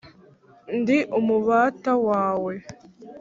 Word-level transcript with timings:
ndi 0.79 0.97
umubata 1.19 1.91
wawe. 2.07 2.53